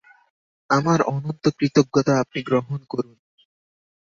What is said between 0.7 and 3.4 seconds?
আমার অনন্ত কৃতজ্ঞতা আপনি গ্রহণ করুন।